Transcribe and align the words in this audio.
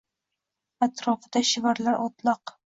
Atrofida 0.87 1.45
shivirlar 1.53 2.03
o’tloq. 2.09 2.59